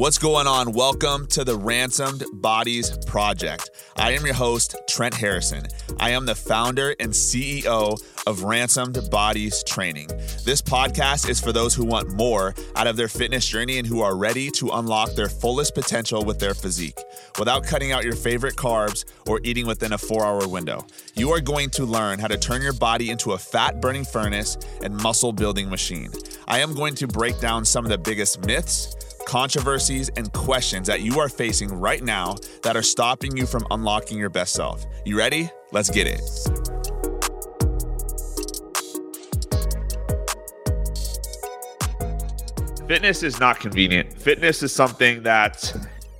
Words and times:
What's 0.00 0.16
going 0.16 0.46
on? 0.46 0.72
Welcome 0.72 1.26
to 1.26 1.44
the 1.44 1.58
Ransomed 1.58 2.24
Bodies 2.32 2.96
Project. 3.04 3.68
I 3.96 4.12
am 4.12 4.24
your 4.24 4.32
host, 4.32 4.74
Trent 4.88 5.12
Harrison. 5.12 5.66
I 5.98 6.12
am 6.12 6.24
the 6.24 6.34
founder 6.34 6.96
and 6.98 7.12
CEO 7.12 8.00
of 8.26 8.42
Ransomed 8.42 8.98
Bodies 9.10 9.62
Training. 9.62 10.06
This 10.42 10.62
podcast 10.62 11.28
is 11.28 11.38
for 11.38 11.52
those 11.52 11.74
who 11.74 11.84
want 11.84 12.14
more 12.14 12.54
out 12.76 12.86
of 12.86 12.96
their 12.96 13.08
fitness 13.08 13.46
journey 13.46 13.76
and 13.76 13.86
who 13.86 14.00
are 14.00 14.16
ready 14.16 14.50
to 14.52 14.70
unlock 14.70 15.12
their 15.16 15.28
fullest 15.28 15.74
potential 15.74 16.24
with 16.24 16.38
their 16.38 16.54
physique 16.54 16.98
without 17.38 17.66
cutting 17.66 17.92
out 17.92 18.02
your 18.02 18.16
favorite 18.16 18.56
carbs 18.56 19.04
or 19.28 19.38
eating 19.44 19.66
within 19.66 19.92
a 19.92 19.98
four 19.98 20.24
hour 20.24 20.48
window. 20.48 20.86
You 21.14 21.30
are 21.32 21.42
going 21.42 21.68
to 21.72 21.84
learn 21.84 22.18
how 22.18 22.28
to 22.28 22.38
turn 22.38 22.62
your 22.62 22.72
body 22.72 23.10
into 23.10 23.32
a 23.32 23.38
fat 23.38 23.82
burning 23.82 24.06
furnace 24.06 24.56
and 24.82 24.96
muscle 24.96 25.34
building 25.34 25.68
machine. 25.68 26.10
I 26.48 26.60
am 26.60 26.74
going 26.74 26.94
to 26.94 27.06
break 27.06 27.38
down 27.38 27.66
some 27.66 27.84
of 27.84 27.90
the 27.90 27.98
biggest 27.98 28.46
myths 28.46 28.96
controversies, 29.30 30.08
and 30.16 30.32
questions 30.32 30.88
that 30.88 31.02
you 31.02 31.20
are 31.20 31.28
facing 31.28 31.72
right 31.72 32.02
now 32.02 32.34
that 32.64 32.76
are 32.76 32.82
stopping 32.82 33.36
you 33.36 33.46
from 33.46 33.64
unlocking 33.70 34.18
your 34.18 34.28
best 34.28 34.54
self. 34.54 34.84
You 35.04 35.16
ready? 35.16 35.48
Let's 35.70 35.88
get 35.88 36.08
it. 36.08 36.20
Fitness 42.88 43.22
is 43.22 43.38
not 43.38 43.60
convenient. 43.60 44.20
Fitness 44.20 44.64
is 44.64 44.72
something 44.72 45.22
that 45.22 45.76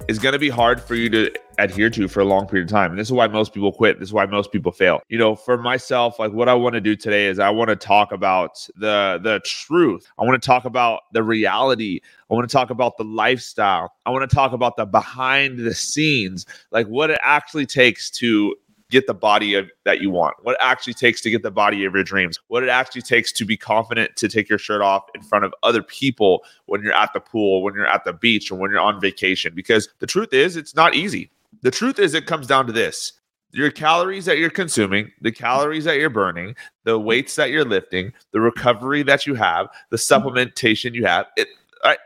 is 0.06 0.20
going 0.20 0.34
to 0.34 0.38
be 0.38 0.48
hard 0.48 0.80
for 0.80 0.94
you 0.94 1.10
to 1.10 1.32
adhere 1.62 1.90
to 1.90 2.08
for 2.08 2.20
a 2.20 2.24
long 2.24 2.46
period 2.46 2.68
of 2.68 2.70
time. 2.70 2.90
And 2.90 2.98
this 2.98 3.08
is 3.08 3.12
why 3.12 3.26
most 3.28 3.52
people 3.52 3.72
quit. 3.72 3.98
This 3.98 4.08
is 4.08 4.12
why 4.12 4.26
most 4.26 4.50
people 4.50 4.72
fail. 4.72 5.00
You 5.08 5.18
know, 5.18 5.36
for 5.36 5.58
myself, 5.58 6.18
like 6.18 6.32
what 6.32 6.48
I 6.48 6.54
want 6.54 6.74
to 6.74 6.80
do 6.80 6.96
today 6.96 7.26
is 7.26 7.38
I 7.38 7.50
want 7.50 7.68
to 7.68 7.76
talk 7.76 8.12
about 8.12 8.66
the 8.76 9.20
the 9.22 9.40
truth. 9.44 10.06
I 10.18 10.24
want 10.24 10.40
to 10.40 10.46
talk 10.46 10.64
about 10.64 11.02
the 11.12 11.22
reality. 11.22 12.00
I 12.30 12.34
want 12.34 12.48
to 12.48 12.52
talk 12.52 12.70
about 12.70 12.96
the 12.96 13.04
lifestyle. 13.04 13.92
I 14.06 14.10
want 14.10 14.28
to 14.28 14.34
talk 14.34 14.52
about 14.52 14.76
the 14.76 14.86
behind 14.86 15.58
the 15.58 15.74
scenes, 15.74 16.46
like 16.70 16.86
what 16.86 17.10
it 17.10 17.18
actually 17.22 17.66
takes 17.66 18.10
to 18.12 18.56
get 18.90 19.06
the 19.06 19.14
body 19.14 19.54
of, 19.54 19.70
that 19.84 20.00
you 20.00 20.10
want, 20.10 20.36
what 20.42 20.52
it 20.52 20.58
actually 20.60 20.94
takes 20.94 21.20
to 21.20 21.30
get 21.30 21.42
the 21.42 21.50
body 21.50 21.84
of 21.84 21.94
your 21.94 22.02
dreams, 22.02 22.38
what 22.48 22.62
it 22.62 22.68
actually 22.68 23.02
takes 23.02 23.32
to 23.32 23.44
be 23.44 23.56
confident 23.56 24.16
to 24.16 24.28
take 24.28 24.48
your 24.48 24.58
shirt 24.58 24.82
off 24.82 25.04
in 25.14 25.22
front 25.22 25.44
of 25.44 25.54
other 25.62 25.82
people 25.82 26.44
when 26.66 26.82
you're 26.82 26.92
at 26.92 27.12
the 27.12 27.20
pool, 27.20 27.62
when 27.62 27.74
you're 27.74 27.86
at 27.86 28.04
the 28.04 28.12
beach, 28.12 28.50
or 28.50 28.56
when 28.56 28.70
you're 28.70 28.80
on 28.80 29.00
vacation. 29.00 29.54
Because 29.54 29.88
the 30.00 30.06
truth 30.06 30.32
is, 30.32 30.56
it's 30.56 30.74
not 30.74 30.94
easy. 30.94 31.30
The 31.62 31.70
truth 31.70 31.98
is, 31.98 32.14
it 32.14 32.26
comes 32.26 32.46
down 32.46 32.66
to 32.66 32.72
this 32.72 33.12
your 33.52 33.70
calories 33.70 34.24
that 34.26 34.38
you're 34.38 34.50
consuming, 34.50 35.10
the 35.20 35.32
calories 35.32 35.84
that 35.84 35.96
you're 35.96 36.10
burning, 36.10 36.54
the 36.84 36.98
weights 36.98 37.34
that 37.36 37.50
you're 37.50 37.64
lifting, 37.64 38.12
the 38.32 38.40
recovery 38.40 39.02
that 39.02 39.26
you 39.26 39.34
have, 39.34 39.68
the 39.90 39.96
supplementation 39.96 40.94
you 40.94 41.04
have. 41.04 41.26
It, 41.36 41.48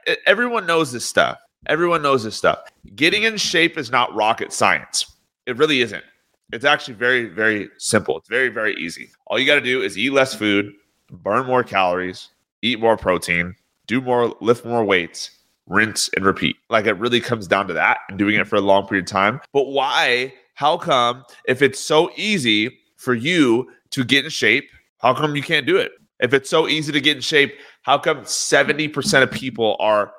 it, 0.07 0.21
everyone 0.27 0.67
knows 0.67 0.93
this 0.93 1.05
stuff. 1.05 1.39
Everyone 1.67 2.03
knows 2.03 2.25
this 2.25 2.37
stuff. 2.37 2.61
Getting 2.95 3.25
in 3.25 3.37
shape 3.37 3.79
is 3.79 3.91
not 3.91 4.15
rocket 4.15 4.53
science. 4.53 5.07
It 5.47 5.57
really 5.57 5.81
isn't. 5.81 6.05
It's 6.53 6.65
actually 6.65 6.95
very, 6.95 7.27
very 7.27 7.69
simple. 7.79 8.19
It's 8.19 8.29
very, 8.29 8.49
very 8.49 8.75
easy. 8.77 9.11
All 9.27 9.39
you 9.39 9.47
got 9.47 9.57
to 9.57 9.61
do 9.61 9.83
is 9.83 9.99
eat 9.99 10.13
less 10.13 10.35
food, 10.35 10.73
burn 11.11 11.47
more 11.47 11.65
calories, 11.65 12.29
eat 12.63 12.81
more 12.81 12.97
protein, 12.97 13.55
do 13.87 14.01
more, 14.01 14.35
lift 14.41 14.65
more 14.65 14.85
weights, 14.85 15.31
rinse 15.67 16.11
and 16.15 16.25
repeat. 16.25 16.57
Like 16.71 16.87
it 16.87 16.99
really 16.99 17.21
comes 17.21 17.47
down 17.47 17.69
to 17.69 17.75
that 17.75 17.99
and 18.09 18.19
doing 18.19 18.37
it 18.37 18.47
for 18.47 18.57
a 18.57 18.61
long 18.61 18.87
period 18.87 19.07
of 19.07 19.11
time. 19.11 19.41
But 19.53 19.67
why? 19.67 20.35
How 20.55 20.77
come 20.77 21.25
if 21.47 21.63
it's 21.63 21.81
so 21.81 22.11
easy 22.17 22.79
for 22.97 23.15
you 23.15 23.69
to 23.91 24.05
get 24.05 24.25
in 24.25 24.31
shape, 24.31 24.69
how 24.99 25.15
come 25.15 25.37
you 25.37 25.43
can't 25.43 25.67
do 25.67 25.77
it? 25.77 25.93
If 26.21 26.33
it's 26.33 26.49
so 26.49 26.69
easy 26.69 26.93
to 26.93 27.01
get 27.01 27.17
in 27.17 27.23
shape, 27.23 27.55
how 27.83 27.99
come 27.99 28.19
70% 28.19 29.23
of 29.23 29.31
people 29.31 29.77
are 29.81 30.13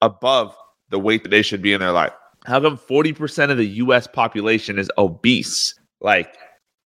above 0.00 0.56
the 0.88 0.98
weight 0.98 1.22
that 1.22 1.28
they 1.28 1.42
should 1.42 1.62
be 1.62 1.72
in 1.72 1.80
their 1.80 1.92
life? 1.92 2.12
How 2.46 2.60
come 2.60 2.78
40% 2.78 3.50
of 3.50 3.58
the 3.58 3.66
US 3.66 4.06
population 4.06 4.78
is 4.78 4.90
obese? 4.98 5.78
Like 6.00 6.34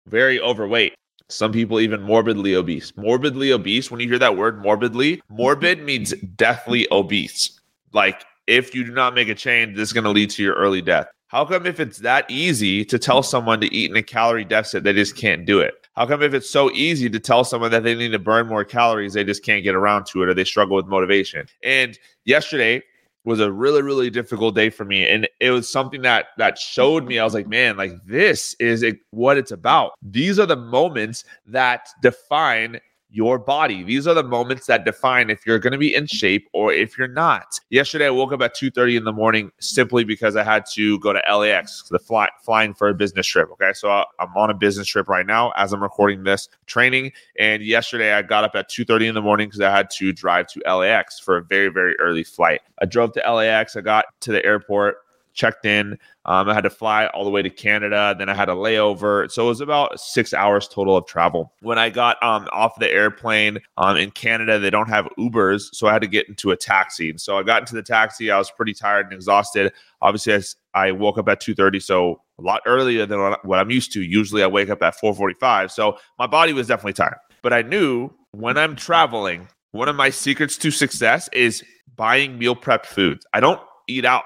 very 0.08 0.40
overweight. 0.40 0.94
Some 1.30 1.54
people 1.54 1.80
even 1.80 2.02
morbidly 2.02 2.56
obese. 2.56 2.92
Morbidly 2.98 3.54
obese, 3.54 3.90
when 3.90 4.02
you 4.02 4.10
hear 4.10 4.20
that 4.20 4.36
word 4.36 4.62
morbidly, 4.62 5.22
morbid 5.30 5.82
means 5.82 6.14
deathly 6.36 6.88
obese 6.92 7.61
like 7.94 8.24
if 8.48 8.76
you 8.76 8.84
do 8.84 8.92
not 8.92 9.16
make 9.16 9.30
a 9.30 9.36
change, 9.36 9.76
this 9.76 9.90
is 9.90 9.94
going 9.94 10.04
to 10.04 10.10
lead 10.10 10.30
to 10.32 10.44
your 10.44 10.56
early 10.56 10.82
death. 10.82 11.08
How 11.28 11.46
come 11.46 11.66
if 11.66 11.80
it's 11.80 12.00
that 12.00 12.30
easy 12.30 12.84
to 12.86 13.00
tell 13.00 13.24
someone 13.24 13.62
to 13.62 13.74
eat 13.74 13.90
in 13.90 13.96
a 13.96 14.04
calorie 14.04 14.44
deficit, 14.44 14.84
they 14.84 14.92
just 14.92 15.16
can't 15.16 15.46
do 15.46 15.62
it? 15.62 15.74
How 15.96 16.06
come 16.06 16.22
if 16.22 16.34
it's 16.34 16.50
so 16.50 16.72
easy 16.72 17.10
to 17.10 17.20
tell 17.20 17.44
someone 17.44 17.72
that 17.72 17.84
they 17.84 17.96
need 17.96 18.12
to 18.12 18.20
burn 18.20 18.48
more 18.48 18.66
calories, 18.66 19.14
they 19.14 19.24
just 19.24 19.44
can't 19.44 19.64
get 19.64 19.76
around 19.76 20.06
to 20.08 20.24
it 20.24 20.30
or 20.30 20.34
they 20.34 20.44
struggle 20.44 20.76
with 20.76 20.88
motivation? 20.88 21.46
And 21.64 21.98
yesterday 22.26 22.84
was 23.24 23.40
a 23.40 23.52
really 23.52 23.84
really 23.84 24.10
difficult 24.10 24.56
day 24.56 24.70
for 24.70 24.84
me 24.84 25.08
and 25.08 25.30
it 25.40 25.52
was 25.52 25.70
something 25.70 26.02
that 26.02 26.28
that 26.38 26.58
showed 26.58 27.06
me 27.06 27.20
I 27.20 27.24
was 27.24 27.34
like, 27.34 27.48
man, 27.48 27.78
like 27.78 27.92
this 28.06 28.56
is 28.60 28.84
what 29.12 29.38
it's 29.38 29.52
about. 29.52 29.94
These 30.02 30.40
are 30.40 30.48
the 30.48 30.56
moments 30.56 31.24
that 31.46 31.88
define 32.02 32.82
your 33.12 33.38
body. 33.38 33.84
These 33.84 34.08
are 34.08 34.14
the 34.14 34.24
moments 34.24 34.66
that 34.68 34.86
define 34.86 35.30
if 35.30 35.46
you're 35.46 35.60
going 35.60 35.74
to 35.74 35.78
be 35.78 35.94
in 35.94 36.08
shape 36.08 36.48
or 36.54 36.72
if 36.72 36.98
you're 36.98 37.08
not. 37.08 37.60
Yesterday, 37.70 38.08
I 38.08 38.10
woke 38.10 38.32
up 38.32 38.42
at 38.42 38.56
2:30 38.56 38.98
in 38.98 39.04
the 39.04 39.12
morning 39.12 39.52
simply 39.60 40.04
because 40.04 40.36
I 40.36 40.44
had 40.44 40.66
to 40.74 40.98
go 41.00 41.14
to 41.14 41.22
LAX, 41.30 41.84
the 41.90 42.00
fly, 42.00 42.30
flying 42.44 42.74
for 42.74 42.90
a 42.90 42.94
business 42.94 43.28
trip. 43.28 43.50
Okay, 43.52 43.74
so 43.74 44.06
I'm 44.20 44.36
on 44.36 44.50
a 44.50 44.54
business 44.54 44.88
trip 44.88 45.10
right 45.10 45.26
now 45.26 45.52
as 45.52 45.74
I'm 45.74 45.84
recording 45.84 46.24
this 46.24 46.48
training. 46.66 47.12
And 47.38 47.62
yesterday, 47.62 48.14
I 48.14 48.22
got 48.22 48.44
up 48.44 48.56
at 48.56 48.70
2:30 48.70 49.08
in 49.08 49.16
the 49.16 49.22
morning 49.22 49.48
because 49.48 49.62
I 49.62 49.72
had 49.72 49.90
to 49.92 50.14
drive 50.14 50.48
to 50.48 50.62
LAX 50.66 51.20
for 51.20 51.38
a 51.38 51.44
very 51.44 51.68
very 51.68 52.00
early 52.00 52.24
flight. 52.24 52.62
I 52.82 52.86
drove 52.86 53.12
to 53.14 53.34
LAX. 53.34 53.76
I 53.76 53.82
got 53.82 54.06
to 54.22 54.32
the 54.32 54.44
airport 54.46 54.98
checked 55.34 55.66
in. 55.66 55.98
Um, 56.26 56.50
I 56.50 56.54
had 56.54 56.62
to 56.62 56.70
fly 56.70 57.08
all 57.08 57.24
the 57.24 57.30
way 57.30 57.42
to 57.42 57.50
Canada. 57.50 58.16
Then 58.18 58.30
I 58.30 58.34
had 58.34 58.50
a 58.50 58.54
layover. 58.54 59.30
So 59.32 59.46
it 59.46 59.48
was 59.48 59.62
about 59.62 60.00
six 60.00 60.34
hours 60.34 60.68
total 60.68 60.96
of 60.96 61.06
travel. 61.06 61.54
When 61.62 61.80
I 61.80 61.90
got 61.90 62.22
um, 62.22 62.48
off 62.52 62.78
the 62.80 62.92
airplane 62.92 63.60
um, 63.78 63.98
in 63.98 64.12
Canada, 64.12 64.60
they 64.60 64.70
don't 64.70 64.90
have 64.90 65.08
Ubers. 65.18 65.74
So 65.74 65.88
I 65.88 65.94
had 65.94 66.02
to 66.02 66.08
get 66.08 66.30
into 66.30 66.52
a 66.52 66.58
taxi. 66.58 67.18
So 67.18 67.38
I 67.38 67.44
got 67.44 67.62
into 67.62 67.76
the 67.76 67.84
taxi. 67.84 68.30
I 68.30 68.38
was 68.38 68.52
pretty 68.52 68.74
tired 68.74 69.06
and 69.06 69.14
exhausted. 69.14 69.74
Obviously, 70.02 70.34
I, 70.34 70.88
I 70.88 70.92
woke 70.92 71.18
up 71.18 71.28
at 71.28 71.42
2.30. 71.42 71.82
So 71.82 72.22
a 72.38 72.42
lot 72.42 72.62
earlier 72.66 73.06
than 73.06 73.36
what 73.44 73.60
I'm 73.60 73.72
used 73.72 73.92
to. 73.94 74.02
Usually 74.02 74.44
I 74.44 74.48
wake 74.48 74.70
up 74.70 74.82
at 74.84 75.00
4.45. 75.00 75.72
So 75.72 75.98
my 76.20 76.28
body 76.28 76.54
was 76.54 76.68
definitely 76.68 76.94
tired. 76.94 77.18
But 77.42 77.54
I 77.54 77.62
knew 77.62 78.12
when 78.32 78.58
I'm 78.58 78.76
traveling, 78.76 79.48
one 79.72 79.90
of 79.90 79.96
my 79.96 80.10
secrets 80.10 80.58
to 80.58 80.72
success 80.72 81.30
is 81.34 81.64
buying 81.96 82.38
meal 82.38 82.56
prep 82.56 82.86
foods. 82.86 83.26
I 83.34 83.40
don't 83.40 83.62
eat 83.88 84.06
out 84.06 84.24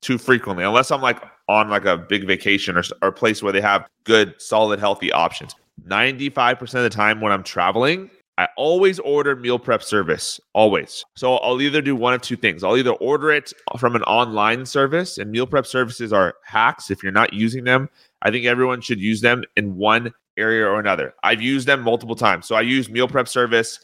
too 0.00 0.18
frequently 0.18 0.64
unless 0.64 0.90
I'm 0.90 1.02
like 1.02 1.22
on 1.48 1.68
like 1.68 1.84
a 1.84 1.96
big 1.96 2.26
vacation 2.26 2.76
or, 2.76 2.82
or 3.02 3.08
a 3.08 3.12
place 3.12 3.42
where 3.42 3.52
they 3.52 3.60
have 3.60 3.86
good, 4.04 4.34
solid, 4.40 4.78
healthy 4.78 5.12
options. 5.12 5.54
95% 5.86 6.60
of 6.62 6.82
the 6.82 6.90
time 6.90 7.20
when 7.20 7.32
I'm 7.32 7.42
traveling, 7.42 8.10
I 8.38 8.48
always 8.56 8.98
order 9.00 9.36
meal 9.36 9.58
prep 9.58 9.82
service, 9.82 10.40
always. 10.54 11.04
So 11.16 11.34
I'll 11.36 11.60
either 11.60 11.82
do 11.82 11.94
one 11.94 12.14
of 12.14 12.22
two 12.22 12.36
things. 12.36 12.64
I'll 12.64 12.76
either 12.76 12.92
order 12.92 13.30
it 13.30 13.52
from 13.78 13.96
an 13.96 14.02
online 14.04 14.64
service, 14.64 15.18
and 15.18 15.30
meal 15.30 15.46
prep 15.46 15.66
services 15.66 16.10
are 16.12 16.34
hacks. 16.44 16.90
If 16.90 17.02
you're 17.02 17.12
not 17.12 17.34
using 17.34 17.64
them, 17.64 17.90
I 18.22 18.30
think 18.30 18.46
everyone 18.46 18.80
should 18.80 19.00
use 19.00 19.20
them 19.20 19.44
in 19.56 19.76
one 19.76 20.12
area 20.38 20.64
or 20.66 20.80
another. 20.80 21.12
I've 21.22 21.42
used 21.42 21.66
them 21.66 21.82
multiple 21.82 22.16
times. 22.16 22.46
So 22.46 22.54
I 22.54 22.62
use 22.62 22.88
meal 22.88 23.08
prep 23.08 23.28
service. 23.28 23.78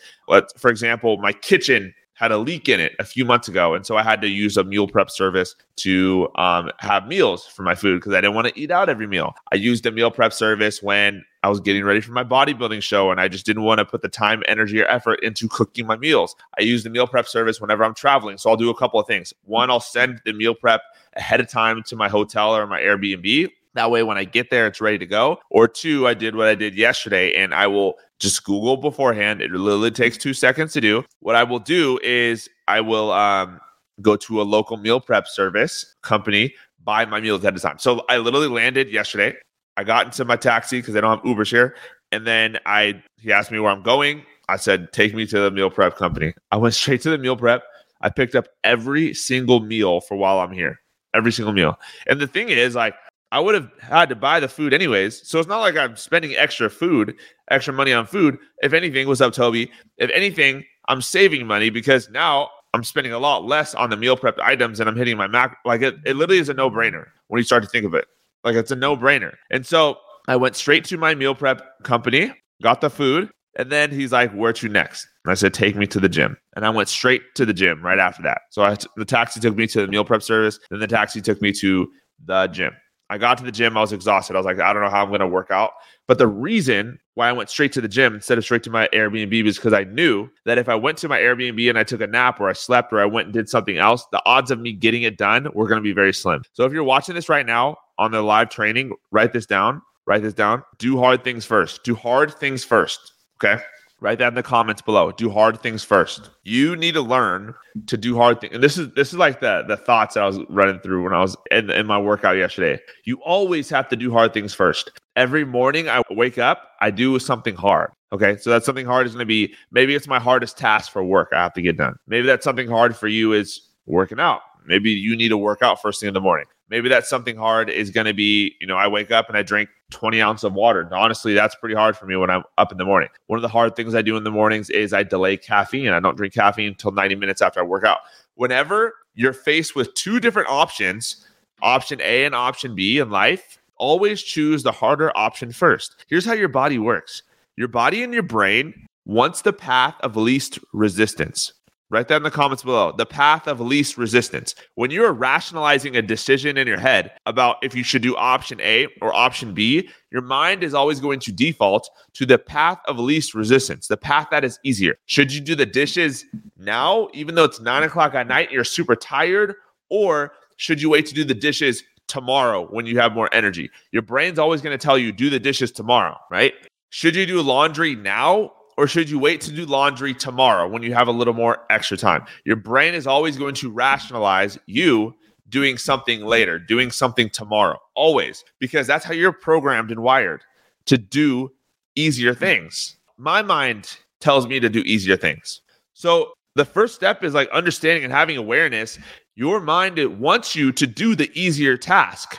For 0.57 0.71
example, 0.71 1.19
my 1.19 1.33
kitchen 1.33 1.93
had 2.17 2.33
a 2.33 2.39
leak 2.39 2.69
in 2.69 2.81
it 2.81 2.95
a 2.99 3.05
few 3.05 3.25
months 3.27 3.47
ago. 3.47 3.75
And 3.75 3.85
so 3.85 3.97
I 3.97 4.03
had 4.03 4.23
to 4.23 4.29
use 4.29 4.57
a 4.57 4.65
meal 4.65 4.89
prep 4.89 5.11
service 5.11 5.55
to 5.77 6.29
um, 6.37 6.71
have 6.79 7.07
meals 7.07 7.47
for 7.47 7.63
my 7.63 7.75
food 7.75 8.01
because 8.01 8.15
I 8.15 8.23
didn't 8.23 8.35
want 8.35 8.49
to 8.49 8.59
eat 8.59 8.71
out 8.71 8.89
every 8.89 9.07
meal. 9.07 9.35
I 9.53 9.57
used 9.57 9.85
a 9.85 9.93
meal 9.93 10.11
prep 10.11 10.33
service 10.33 10.83
when 10.83 11.23
I 11.43 11.49
was 11.51 11.61
getting 11.61 11.85
ready 11.85 12.01
for 12.01 12.13
my 12.13 12.25
bodybuilding 12.25 12.83
show 12.83 13.11
and 13.11 13.21
I 13.21 13.29
just 13.29 13.45
didn't 13.45 13.65
want 13.65 13.81
to 13.81 13.85
put 13.85 14.01
the 14.01 14.09
time, 14.09 14.43
energy, 14.49 14.81
or 14.81 14.87
effort 14.87 15.23
into 15.23 15.47
cooking 15.47 15.87
my 15.87 15.97
meals. 15.97 16.35
I 16.59 16.63
use 16.63 16.85
the 16.85 16.91
meal 16.91 17.07
prep 17.07 17.29
service 17.29 17.61
whenever 17.61 17.85
I'm 17.85 17.95
traveling. 17.95 18.39
So 18.39 18.49
I'll 18.49 18.57
do 18.57 18.71
a 18.71 18.77
couple 18.77 18.99
of 18.99 19.07
things. 19.07 19.35
One, 19.45 19.71
I'll 19.71 19.79
send 19.79 20.23
the 20.25 20.33
meal 20.33 20.55
prep 20.55 20.81
ahead 21.17 21.41
of 21.41 21.49
time 21.49 21.83
to 21.85 21.97
my 21.97 22.09
hotel 22.09 22.57
or 22.57 22.67
my 22.67 22.81
Airbnb. 22.81 23.51
That 23.77 23.91
way, 23.91 24.03
when 24.03 24.17
I 24.17 24.25
get 24.25 24.51
there, 24.51 24.67
it's 24.67 24.81
ready 24.81 24.99
to 24.99 25.07
go. 25.07 25.39
Or 25.51 25.69
two, 25.69 26.09
I 26.09 26.15
did 26.15 26.35
what 26.35 26.49
I 26.49 26.55
did 26.55 26.75
yesterday 26.75 27.35
and 27.35 27.55
I 27.55 27.67
will 27.67 27.95
just 28.19 28.43
Google 28.45 28.79
beforehand. 28.79 29.43
It 29.43 29.51
literally 29.51 29.91
takes 29.91 30.17
two 30.17 30.33
seconds 30.33 30.73
to 30.73 30.81
do. 30.81 31.05
What 31.21 31.37
I 31.37 31.45
will 31.45 31.59
do 31.59 32.01
is 32.03 32.49
I 32.69 32.81
will 32.81 33.13
um, 33.13 33.61
go 34.01 34.17
to 34.17 34.41
a 34.41 34.45
local 34.45 34.79
meal 34.79 34.99
prep 34.99 35.29
service 35.29 35.95
company, 36.03 36.55
buy 36.85 37.05
my 37.05 37.21
meals 37.21 37.43
ahead 37.43 37.55
of 37.55 37.61
time. 37.61 37.79
So 37.79 38.05
I 38.09 38.17
literally 38.17 38.49
landed 38.49 38.89
yesterday. 38.91 39.35
I 39.77 39.85
got 39.85 40.07
into 40.07 40.25
my 40.25 40.37
taxi 40.37 40.81
because 40.81 40.97
I 40.97 41.03
don't 41.03 41.19
have 41.19 41.25
Ubers 41.25 41.51
here. 41.51 41.77
And 42.13 42.27
then 42.27 42.59
I 42.65 43.03
he 43.19 43.31
asked 43.31 43.51
me 43.51 43.59
where 43.59 43.71
I'm 43.71 43.83
going. 43.83 44.25
I 44.49 44.57
said, 44.57 44.93
take 44.93 45.15
me 45.15 45.27
to 45.27 45.39
the 45.39 45.51
meal 45.51 45.69
prep 45.71 45.97
company. 45.97 46.33
I 46.51 46.57
went 46.57 46.75
straight 46.75 47.03
to 47.03 47.11
the 47.11 47.19
meal 47.19 47.37
prep. 47.37 47.63
I 48.01 48.09
picked 48.09 48.35
up 48.35 48.49
every 48.65 49.13
single 49.13 49.61
meal 49.61 50.01
for 50.01 50.17
while 50.17 50.39
I'm 50.39 50.53
here. 50.53 50.81
Every 51.15 51.33
single 51.33 51.53
meal. 51.53 51.79
And 52.07 52.21
the 52.21 52.27
thing 52.27 52.51
is, 52.51 52.75
like, 52.75 52.95
I 53.37 53.39
would 53.39 53.55
have 53.55 53.71
had 53.81 54.09
to 54.09 54.17
buy 54.17 54.41
the 54.41 54.49
food 54.49 54.73
anyways. 54.73 55.29
So 55.29 55.39
it's 55.39 55.47
not 55.47 55.61
like 55.61 55.77
I'm 55.77 55.95
spending 55.95 56.35
extra 56.37 56.71
food, 56.71 57.15
extra 57.51 57.75
money 57.75 57.93
on 57.93 58.07
food. 58.07 58.39
If 58.63 58.73
anything, 58.73 59.07
what's 59.07 59.21
up, 59.21 59.35
Toby? 59.35 59.71
If 59.99 60.11
anything, 60.15 60.65
I'm 60.89 61.03
saving 61.03 61.47
money 61.47 61.69
because 61.69 62.09
now 62.09 62.49
I'm 62.73 62.83
spending 62.83 63.13
a 63.13 63.19
lot 63.19 63.45
less 63.45 63.75
on 63.75 63.91
the 63.91 63.97
meal 63.99 64.17
prep 64.17 64.39
items 64.39 64.81
and 64.81 64.89
I'm 64.89 64.97
hitting 64.97 65.19
my 65.19 65.27
mac. 65.27 65.59
Like 65.67 65.83
it, 65.83 65.97
it 66.07 66.17
literally 66.17 66.39
is 66.39 66.49
a 66.49 66.55
no 66.55 66.71
brainer 66.71 67.09
when 67.29 67.39
you 67.39 67.45
start 67.45 67.63
to 67.63 67.69
think 67.69 67.85
of 67.85 67.93
it. 67.93 68.07
Like 68.43 68.57
it's 68.57 68.71
a 68.71 68.77
no 68.77 68.97
brainer. 68.97 69.35
And 69.51 69.67
so 69.67 69.99
I 70.29 70.37
went 70.37 70.57
straight 70.57 70.87
to 70.87 70.97
my 70.97 71.15
meal 71.15 71.35
prep 71.35 71.63
company, 71.83 72.33
got 72.63 72.81
the 72.81 72.89
food, 72.89 73.29
and 73.59 73.71
then 73.71 73.91
he's 73.91 74.13
like, 74.13 74.33
"Where 74.33 74.55
to 74.55 74.69
next?" 74.71 75.07
And 75.27 75.33
I 75.33 75.35
said, 75.35 75.53
"Take 75.53 75.77
me 75.77 75.87
to 75.89 76.01
the 76.01 76.09
gym." 76.09 76.39
And 76.55 76.65
I 76.65 76.71
went 76.71 76.89
straight 76.89 77.35
to 77.35 77.45
the 77.45 77.53
gym 77.53 77.83
right 77.85 77.99
after 77.99 78.23
that. 78.23 78.43
So 78.49 78.63
I, 78.63 78.77
the 78.97 79.05
taxi 79.05 79.41
took 79.41 79.57
me 79.57 79.67
to 79.67 79.83
the 79.83 79.89
meal 79.89 80.07
prep 80.07 80.23
service. 80.23 80.59
Then 80.71 80.81
the 80.81 80.87
taxi 80.87 81.21
took 81.21 81.43
me 81.43 81.53
to 81.53 81.91
the 82.25 82.47
gym. 82.47 82.73
I 83.09 83.19
got 83.19 83.39
to 83.39 83.45
the 83.45 83.53
gym. 83.53 83.77
I 83.77 83.81
was 83.81 83.93
exhausted. 83.93 84.35
I 84.35 84.39
was 84.39 84.47
like, 84.47 84.59
I 84.59 84.73
don't 84.73 84.83
know 84.83 84.91
how 84.91 85.03
I'm 85.03 85.09
going 85.09 85.21
to 85.21 85.29
work 85.29 85.51
out. 85.51 85.73
But 86.09 86.19
the 86.19 86.27
reason 86.27 86.99
why 87.15 87.29
I 87.29 87.33
went 87.33 87.51
straight 87.51 87.73
to 87.73 87.81
the 87.81 87.89
gym 87.89 88.15
instead 88.15 88.39
of 88.39 88.45
straight 88.45 88.63
to 88.65 88.71
my 88.71 88.89
Airbnb 88.93 89.45
was 89.45 89.57
because 89.57 89.73
I 89.73 89.85
knew 89.85 90.29
that 90.45 90.59
if 90.59 90.69
I 90.69 90.75
went 90.75 90.99
to 90.99 91.09
my 91.09 91.19
Airbnb 91.19 91.69
and 91.69 91.79
I 91.79 91.85
took 91.85 92.01
a 92.01 92.07
nap 92.07 92.41
or 92.41 92.49
I 92.49 92.53
slept 92.53 92.93
or 92.93 93.01
I 93.01 93.05
went 93.05 93.27
and 93.27 93.35
did 93.35 93.49
something 93.49 93.79
else, 93.79 94.07
the 94.11 94.23
odds 94.27 94.51
of 94.51 94.59
me 94.59 94.73
getting 94.73 95.03
it 95.03 95.19
done 95.19 95.49
were 95.55 95.69
going 95.69 95.79
to 95.79 95.83
be 95.83 95.93
very 95.93 96.13
slim. 96.13 96.43
So 96.53 96.65
if 96.65 96.73
you're 96.73 96.85
watching 96.85 97.15
this 97.15 97.29
right 97.29 97.47
now 97.47 97.77
on 97.99 98.11
the 98.11 98.23
live 98.23 98.51
training, 98.51 98.93
write 99.11 99.33
this 99.33 99.47
down. 99.47 99.83
Write 100.07 100.23
this 100.23 100.35
down. 100.35 100.63
Do 100.79 100.99
hard 100.99 101.25
things 101.25 101.45
first. 101.45 101.83
Do 101.83 101.95
hard 101.95 102.35
things 102.35 102.65
first. 102.65 103.13
Okay. 103.43 103.61
Write 104.01 104.19
that 104.19 104.29
in 104.29 104.35
the 104.35 104.43
comments 104.43 104.83
below. 104.83 105.11
Do 105.11 105.31
hard 105.31 105.63
things 105.63 105.83
first. 105.83 106.29
You 106.45 106.77
need 106.77 106.93
to 106.95 107.01
learn 107.01 107.55
to 107.87 107.97
do 107.97 108.15
hard 108.15 108.43
things. 108.43 108.55
And 108.55 108.63
this 108.63 108.77
is 108.77 108.93
this 108.93 109.09
is 109.09 109.15
like 109.15 109.41
the 109.41 109.65
the 109.67 109.79
thoughts 109.79 110.15
that 110.15 110.23
I 110.23 110.27
was 110.27 110.39
running 110.51 110.81
through 110.81 111.03
when 111.05 111.15
I 111.15 111.21
was 111.21 111.35
in, 111.51 111.71
in 111.71 111.87
my 111.87 111.99
workout 111.99 112.37
yesterday. 112.37 112.81
You 113.05 113.17
always 113.25 113.71
have 113.71 113.89
to 113.89 113.97
do 113.97 114.13
hard 114.13 114.35
things 114.35 114.53
first. 114.53 114.91
Every 115.17 115.47
morning 115.47 115.89
I 115.89 116.03
wake 116.11 116.37
up, 116.37 116.73
I 116.83 116.91
do 116.91 117.19
something 117.19 117.55
hard. 117.55 117.91
Okay. 118.13 118.37
So 118.37 118.51
that's 118.51 118.67
something 118.67 118.87
hard 118.87 119.07
is 119.07 119.13
going 119.13 119.21
to 119.21 119.27
be 119.27 119.55
maybe 119.71 119.95
it's 119.95 120.07
my 120.07 120.21
hardest 120.21 120.59
task 120.59 120.93
for 120.93 121.03
work 121.03 121.31
I 121.33 121.43
have 121.43 121.55
to 121.55 121.63
get 121.63 121.79
done. 121.79 121.97
Maybe 122.07 122.27
that's 122.27 122.45
something 122.45 122.69
hard 122.69 122.95
for 122.95 123.09
you 123.09 123.33
is 123.33 123.63
working 123.87 124.21
out. 124.21 124.43
Maybe 124.67 124.91
you 124.91 125.17
need 125.17 125.29
to 125.29 125.39
work 125.39 125.63
out 125.63 125.81
first 125.81 126.01
thing 126.01 126.09
in 126.09 126.15
the 126.15 126.21
morning. 126.21 126.47
Maybe 126.69 126.89
that's 126.89 127.09
something 127.09 127.37
hard 127.37 127.71
is 127.71 127.91
going 127.91 128.07
to 128.07 128.15
be, 128.15 128.57
you 128.61 128.67
know, 128.67 128.77
I 128.77 128.89
wake 128.89 129.11
up 129.11 129.29
and 129.29 129.39
I 129.39 129.43
drink 129.43 129.69
20 129.91 130.21
ounces 130.21 130.45
of 130.45 130.55
water. 130.55 130.89
Honestly, 130.93 131.35
that's 131.35 131.55
pretty 131.55 131.75
hard 131.75 131.97
for 131.97 132.07
me 132.07 132.17
when 132.17 132.31
I'm 132.31 132.43
up 132.59 132.73
in 132.73 132.79
the 132.79 132.85
morning. 132.85 133.09
One 133.27 133.39
of 133.39 133.43
the 133.43 133.49
hard 133.49 133.77
things 133.77 133.95
I 133.95 134.03
do 134.03 134.17
in 134.17 134.25
the 134.25 134.31
mornings 134.31 134.71
is 134.71 134.93
I 134.93 135.03
delay 135.03 135.37
caffeine. 135.37 135.89
I 135.91 136.01
don't 136.01 136.17
drink 136.17 136.35
caffeine 136.35 136.69
until 136.69 136.93
90 136.93 137.15
minutes 137.15 137.43
after 137.43 137.61
I 137.61 137.63
work 137.63 137.85
out. 137.85 137.99
Whenever 138.35 138.95
you're 139.15 139.33
faced 139.33 139.77
with 139.77 139.95
two 139.95 140.21
different 140.21 140.49
options, 140.49 141.27
option 141.63 142.01
A 142.03 142.25
and 142.25 142.35
option 142.35 142.75
B 142.75 142.99
in 142.99 143.11
life, 143.11 143.59
always 143.77 144.23
choose 144.23 144.63
the 144.63 144.73
harder 144.73 145.17
option 145.17 145.53
first. 145.53 146.05
Here's 146.09 146.25
how 146.25 146.35
your 146.35 146.49
body 146.49 146.79
works 146.79 147.23
your 147.57 147.69
body 147.69 148.03
and 148.03 148.13
your 148.13 148.23
brain 148.23 148.87
wants 149.07 149.43
the 149.43 149.53
path 149.53 149.95
of 150.01 150.17
least 150.17 150.59
resistance. 150.73 151.53
Write 151.89 152.09
that 152.09 152.17
in 152.17 152.23
the 152.25 152.33
comments 152.33 152.65
below. 152.65 152.93
The 152.97 153.07
path 153.07 153.47
of 153.47 153.61
least 153.61 153.97
resistance. 153.97 154.57
When 154.75 154.91
you're 154.91 155.13
rationalizing 155.13 155.97
a 155.97 156.03
decision 156.03 156.57
in 156.57 156.67
your 156.67 156.81
head 156.81 157.13
about 157.27 157.57
if 157.63 157.77
you 157.77 157.85
should 157.85 158.03
do 158.03 158.17
option 158.17 158.61
A 158.61 158.89
or 159.01 159.15
option 159.15 159.55
B, 159.55 159.89
your 160.11 160.23
mind 160.23 160.65
is 160.65 160.75
always 160.75 160.99
going 160.99 161.21
to 161.21 161.33
default 161.33 161.89
to 162.15 162.27
the 162.27 162.39
path 162.39 162.79
of 162.89 162.99
least 162.99 163.35
resistance, 163.35 163.87
the 163.87 163.97
path 163.97 164.29
that 164.33 164.45
is 164.45 164.59
easier. 164.65 164.99
Should 165.07 165.33
you 165.33 165.41
do 165.41 165.55
the 165.55 165.67
dishes 165.67 166.25
now, 166.59 167.09
even 167.15 167.37
though 167.37 167.45
it's 167.45 167.61
nine 167.61 167.85
o'clock 167.85 168.15
at 168.15 168.27
night, 168.27 168.49
and 168.49 168.55
you're 168.55 168.65
super 168.65 168.97
tired, 168.97 169.55
or 169.89 170.33
should 170.57 170.83
you 170.83 170.91
wait 170.91 171.07
to 171.07 171.15
do 171.15 171.23
the 171.23 171.35
dishes 171.35 171.85
tomorrow 172.09 172.67
when 172.67 172.87
you 172.87 172.99
have 172.99 173.13
more 173.13 173.33
energy? 173.33 173.71
Your 173.93 174.03
brain's 174.03 174.41
always 174.41 174.61
going 174.61 174.77
to 174.77 174.83
tell 174.83 174.99
you 174.99 175.13
do 175.13 175.31
the 175.31 175.39
dishes 175.39 175.71
tomorrow, 175.71 176.17
right? 176.33 176.55
Should 176.91 177.15
you 177.15 177.27
do 177.27 177.43
laundry 177.43 177.95
now 177.95 178.53
or 178.77 178.87
should 178.87 179.09
you 179.09 179.19
wait 179.19 179.41
to 179.43 179.53
do 179.53 179.65
laundry 179.65 180.13
tomorrow 180.13 180.69
when 180.69 180.83
you 180.83 180.93
have 180.95 181.09
a 181.09 181.13
little 181.13 181.35
more 181.35 181.65
extra 181.71 181.97
time? 181.97 182.25
Your 182.45 182.57
brain 182.57 182.95
is 182.95 183.07
always 183.07 183.37
going 183.37 183.55
to 183.57 183.71
rationalize 183.71 184.59
you 184.67 185.15
doing 185.49 185.79
something 185.79 186.25
later, 186.25 186.59
doing 186.59 186.91
something 186.91 187.31
tomorrow, 187.31 187.79
always, 187.95 188.45
because 188.59 188.87
that's 188.87 189.05
how 189.05 189.15
you're 189.15 189.33
programmed 189.33 189.91
and 189.91 190.03
wired 190.03 190.43
to 190.87 190.99
do 190.99 191.53
easier 191.95 192.35
things. 192.35 192.97
My 193.17 193.43
mind 193.43 193.97
tells 194.21 194.47
me 194.47 194.61
to 194.61 194.69
do 194.69 194.81
easier 194.81 195.17
things. 195.17 195.63
So 195.95 196.33
the 196.55 196.65
first 196.65 196.95
step 196.95 197.25
is 197.25 197.35
like 197.35 197.49
understanding 197.51 198.05
and 198.05 198.13
having 198.13 198.37
awareness. 198.37 198.99
Your 199.35 199.61
mind 199.61 199.99
wants 200.19 200.55
you 200.55 200.73
to 200.73 200.87
do 200.87 201.15
the 201.15 201.31
easier 201.39 201.77
task. 201.77 202.39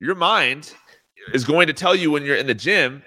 Your 0.00 0.14
mind 0.14 0.72
is 1.32 1.44
going 1.44 1.66
to 1.68 1.72
tell 1.72 1.94
you 1.94 2.10
when 2.10 2.24
you're 2.24 2.36
in 2.36 2.46
the 2.46 2.54
gym, 2.54 3.02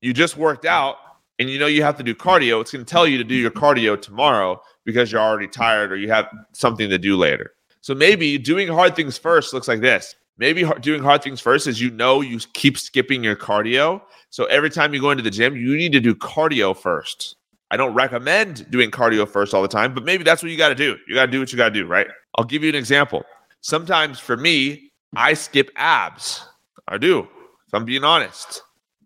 you 0.00 0.12
just 0.12 0.36
worked 0.36 0.64
out 0.64 0.96
and 1.42 1.50
you 1.50 1.58
know 1.58 1.66
you 1.66 1.82
have 1.82 1.96
to 1.96 2.02
do 2.02 2.14
cardio, 2.14 2.60
it's 2.60 2.70
going 2.70 2.84
to 2.84 2.90
tell 2.90 3.06
you 3.06 3.18
to 3.18 3.24
do 3.24 3.34
your 3.34 3.50
cardio 3.50 4.00
tomorrow 4.00 4.60
because 4.84 5.12
you're 5.12 5.20
already 5.20 5.48
tired 5.48 5.92
or 5.92 5.96
you 5.96 6.08
have 6.08 6.26
something 6.52 6.88
to 6.88 6.98
do 6.98 7.16
later. 7.16 7.52
So 7.80 7.94
maybe 7.94 8.38
doing 8.38 8.68
hard 8.68 8.96
things 8.96 9.18
first 9.18 9.52
looks 9.52 9.68
like 9.68 9.80
this. 9.80 10.14
Maybe 10.38 10.64
doing 10.80 11.02
hard 11.02 11.22
things 11.22 11.40
first 11.40 11.66
is 11.66 11.80
you 11.80 11.90
know 11.90 12.20
you 12.20 12.38
keep 12.54 12.78
skipping 12.78 13.22
your 13.22 13.36
cardio. 13.36 14.00
So 14.30 14.44
every 14.46 14.70
time 14.70 14.94
you 14.94 15.00
go 15.00 15.10
into 15.10 15.22
the 15.22 15.30
gym, 15.30 15.56
you 15.56 15.76
need 15.76 15.92
to 15.92 16.00
do 16.00 16.14
cardio 16.14 16.76
first. 16.76 17.36
I 17.70 17.76
don't 17.76 17.94
recommend 17.94 18.70
doing 18.70 18.90
cardio 18.90 19.28
first 19.28 19.52
all 19.52 19.62
the 19.62 19.68
time, 19.68 19.94
but 19.94 20.04
maybe 20.04 20.24
that's 20.24 20.42
what 20.42 20.50
you 20.52 20.58
got 20.58 20.70
to 20.70 20.74
do. 20.74 20.96
You 21.08 21.14
got 21.14 21.26
to 21.26 21.32
do 21.32 21.40
what 21.40 21.52
you 21.52 21.58
got 21.58 21.70
to 21.70 21.74
do, 21.74 21.86
right? 21.86 22.06
I'll 22.36 22.44
give 22.44 22.62
you 22.62 22.68
an 22.68 22.74
example. 22.74 23.24
Sometimes 23.60 24.18
for 24.18 24.36
me, 24.36 24.90
I 25.16 25.34
skip 25.34 25.70
abs. 25.76 26.44
I 26.88 26.98
do. 26.98 27.20
If 27.20 27.74
I'm 27.74 27.84
being 27.84 28.04
honest 28.04 28.62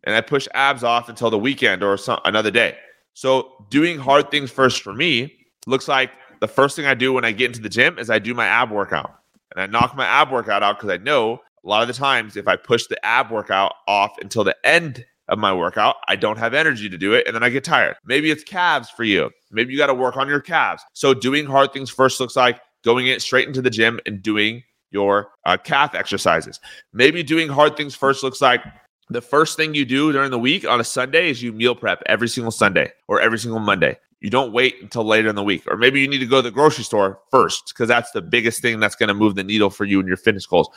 and 0.07 0.15
I 0.15 0.21
push 0.21 0.49
abs 0.55 0.85
off 0.85 1.09
until 1.09 1.31
the 1.31 1.39
weekend 1.39 1.83
or 1.83 1.99
some, 1.99 2.21
another 2.25 2.51
day. 2.51 2.79
So 3.13 3.67
doing 3.71 3.99
hard 3.99 4.31
things 4.31 4.51
first 4.51 4.83
for 4.83 4.95
me 4.95 5.37
looks 5.67 5.89
like 5.89 6.13
the 6.41 6.49
first 6.49 6.77
thing 6.77 6.87
I 6.87 6.95
do 6.95 7.13
when 7.13 7.25
I 7.25 7.33
get 7.33 7.49
into 7.49 7.61
the 7.61 7.69
gym 7.69 7.99
is 7.99 8.09
I 8.09 8.19
do 8.19 8.33
my 8.33 8.47
ab 8.47 8.71
workout 8.71 9.13
and 9.51 9.61
I 9.61 9.67
knock 9.67 9.97
my 9.97 10.07
ab 10.07 10.31
workout 10.31 10.63
out 10.63 10.79
because 10.79 10.91
I 10.91 11.03
know 11.03 11.41
a 11.65 11.69
lot 11.69 11.83
of 11.83 11.89
the 11.89 11.95
times 11.95 12.37
if 12.37 12.47
I 12.47 12.57
push 12.57 12.87
the 12.87 13.05
ab 13.05 13.31
workout 13.31 13.75
off 13.89 14.17
until 14.21 14.45
the 14.45 14.57
end 14.65 15.05
of 15.29 15.39
my 15.39 15.53
workout, 15.53 15.97
I 16.07 16.15
don't 16.15 16.39
have 16.39 16.55
energy 16.55 16.89
to 16.89 16.97
do 16.97 17.13
it 17.15 17.27
and 17.27 17.35
then 17.35 17.43
I 17.43 17.49
get 17.49 17.65
tired. 17.65 17.97
Maybe 18.05 18.31
it's 18.31 18.45
calves 18.45 18.89
for 18.91 19.03
you. 19.03 19.31
Maybe 19.51 19.73
you 19.73 19.79
got 19.79 19.89
to 19.89 19.95
work 19.95 20.17
on 20.17 20.29
your 20.29 20.41
calves. 20.41 20.85
So 20.93 21.15
doing 21.15 21.47
hard 21.47 21.73
things 21.73 21.91
first 21.91 22.21
looks 22.21 22.37
like 22.37 22.61
going 22.85 23.09
it 23.09 23.23
straight 23.23 23.49
into 23.49 23.63
the 23.63 23.71
gym 23.71 23.99
and 24.07 24.23
doing 24.23 24.63
your 24.91 25.31
uh, 25.45 25.57
calf 25.57 25.95
exercises. 25.95 26.61
Maybe 26.93 27.23
doing 27.25 27.49
hard 27.49 27.77
things 27.77 27.95
first 27.95 28.23
looks 28.23 28.41
like 28.41 28.63
the 29.09 29.21
first 29.21 29.57
thing 29.57 29.75
you 29.75 29.85
do 29.85 30.13
during 30.13 30.31
the 30.31 30.39
week 30.39 30.67
on 30.67 30.81
a 30.81 30.85
Sunday 30.85 31.31
is 31.31 31.43
you 31.43 31.53
meal 31.53 31.75
prep 31.75 32.03
every 32.07 32.29
single 32.29 32.51
Sunday 32.51 32.93
or 33.09 33.21
every 33.21 33.39
single 33.39 33.61
Monday. 33.61 33.99
You 34.21 34.31
don't 34.31 34.53
wait 34.53 34.77
until 34.81 35.05
later 35.05 35.29
in 35.29 35.37
the 35.37 35.43
week. 35.43 35.63
Or 35.69 35.77
maybe 35.77 36.01
you 36.01 36.09
need 36.09 36.19
to 36.19 36.27
go 36.27 36.37
to 36.37 36.43
the 36.43 36.51
grocery 36.51 36.85
store 36.85 37.21
first 37.31 37.69
because 37.69 37.89
that's 37.89 38.11
the 38.13 38.23
biggest 38.23 38.63
thing 38.63 38.81
that's 38.81 38.97
going 38.97 39.09
to 39.09 39.15
move 39.15 39.35
the 39.35 39.45
needle 39.45 39.71
for 39.71 39.85
you 39.85 40.01
and 40.01 40.09
your 40.09 40.17
fitness 40.17 40.47
goals. 40.47 40.69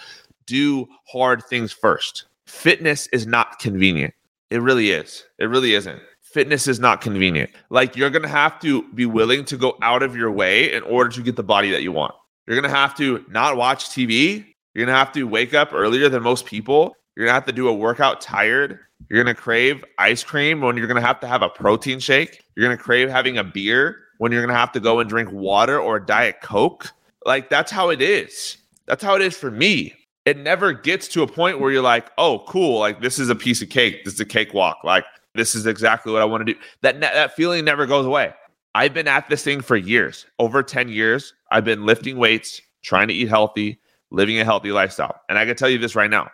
Do 0.45 0.88
hard 1.07 1.44
things 1.45 1.71
first. 1.71 2.26
Fitness 2.45 3.07
is 3.07 3.26
not 3.26 3.59
convenient. 3.59 4.14
It 4.50 4.62
really 4.62 4.92
is. 4.92 5.26
It 5.38 5.45
really 5.45 5.74
isn't. 5.74 6.02
Fitness 6.21 6.68
is 6.68 6.80
not 6.80 7.02
convenient. 7.02 7.50
Like 7.69 7.95
you're 7.95 8.09
going 8.09 8.24
to 8.24 8.30
have 8.30 8.59
to 8.59 8.83
be 8.94 9.06
willing 9.06 9.45
to 9.45 9.57
go 9.57 9.78
out 9.81 10.04
of 10.04 10.16
your 10.16 10.31
way 10.31 10.71
in 10.74 10.83
order 10.83 11.09
to 11.12 11.21
get 11.21 11.36
the 11.36 11.44
body 11.44 11.71
that 11.71 11.81
you 11.81 11.92
want. 11.92 12.14
You're 12.45 12.59
going 12.59 12.71
to 12.71 12.78
have 12.78 12.95
to 12.98 13.24
not 13.30 13.57
watch 13.57 13.90
TV. 13.90 14.49
You're 14.73 14.85
going 14.85 14.94
to 14.94 14.99
have 14.99 15.11
to 15.14 15.23
wake 15.23 15.54
up 15.54 15.73
earlier 15.73 16.09
than 16.09 16.23
most 16.23 16.45
people 16.45 16.95
you're 17.19 17.26
gonna 17.26 17.35
have 17.35 17.45
to 17.47 17.52
do 17.52 17.68
a 17.68 17.73
workout 17.73 18.21
tired. 18.21 18.80
You're 19.09 19.21
gonna 19.21 19.35
crave 19.35 19.83
ice 19.97 20.23
cream 20.23 20.61
when 20.61 20.78
you're 20.78 20.88
gonna 20.88 21.02
have 21.02 21.19
to 21.19 21.28
have 21.28 21.42
a 21.42 21.49
protein 21.49 21.99
shake. 21.99 22.45
You're 22.56 22.66
gonna 22.66 22.78
crave 22.78 23.09
having 23.09 23.38
a 23.38 23.44
beer 23.44 23.97
when 24.19 24.31
you're 24.31 24.42
gonna 24.42 24.57
have 24.57 24.71
to 24.71 24.80
go 24.80 25.02
and 25.02 25.09
drink 25.09 25.30
water 25.30 25.78
or 25.78 25.99
diet 25.99 26.38
coke. 26.42 26.90
Like 27.26 27.49
that's 27.49 27.73
how 27.73 27.90
it 27.90 28.02
is. 28.02 28.56
That's 28.85 29.04
how 29.04 29.16
it 29.16 29.21
is 29.21 29.35
for 29.35 29.52
me. 29.52 29.94
It 30.23 30.38
never 30.38 30.71
gets 30.71 31.09
to 31.09 31.23
a 31.23 31.28
point 31.28 31.59
where 31.59 31.71
you're 31.71 31.81
like, 31.81 32.09
oh, 32.18 32.40
cool. 32.47 32.80
Like 32.80 33.02
this 33.02 33.19
is 33.19 33.30
a 33.30 33.35
piece 33.35 33.61
of 33.61 33.68
cake. 33.68 34.06
This 34.06 34.14
is 34.14 34.19
a 34.21 34.26
cakewalk. 34.26 34.78
Like 34.85 35.04
this 35.35 35.56
is 35.56 35.66
exactly 35.66 36.14
what 36.14 36.21
I 36.21 36.26
want 36.26 36.47
to 36.47 36.54
do. 36.54 36.59
That 36.83 37.02
that 37.02 37.35
feeling 37.35 37.66
never 37.66 37.85
goes 37.85 38.06
away. 38.06 38.33
I've 38.76 38.94
been 38.94 39.09
at 39.09 39.28
this 39.28 39.44
thing 39.44 39.59
for 39.59 39.76
years, 39.76 40.26
over 40.40 40.64
10 40.64 40.88
years. 40.88 41.33
I've 41.52 41.66
been 41.66 41.85
lifting 41.85 42.18
weights, 42.18 42.61
trying 42.81 43.09
to 43.09 43.14
eat 43.14 43.28
healthy, 43.28 43.81
living 44.11 44.39
a 44.39 44.45
healthy 44.45 44.71
lifestyle. 44.71 45.21
And 45.30 45.37
I 45.37 45.45
can 45.45 45.56
tell 45.56 45.69
you 45.69 45.78
this 45.78 45.95
right 45.95 46.09
now 46.09 46.30